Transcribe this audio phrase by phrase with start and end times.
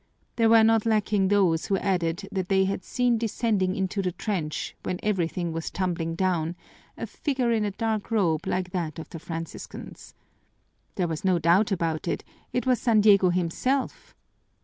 [0.35, 4.75] There were not lacking those who added that they had seen descending into the trench,
[4.81, 6.55] when everything was tumbling down,
[6.97, 10.15] a figure in a dark robe like that of the Franciscans.
[10.95, 14.15] There was no doubt about it; it was San Diego himself!